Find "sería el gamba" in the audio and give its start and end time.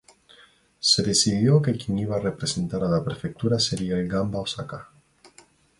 3.59-4.39